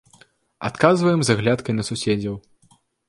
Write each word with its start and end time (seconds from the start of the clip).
Адказваем 0.69 1.19
з 1.27 1.35
аглядкай 1.35 1.73
на 1.77 1.83
суседзяў. 1.91 2.35